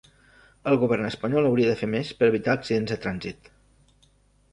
[0.69, 3.51] El govern espanyol hauria de fer més per evitar accidents de trànsit